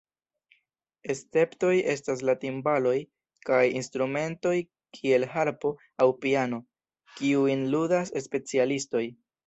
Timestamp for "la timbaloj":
2.29-2.95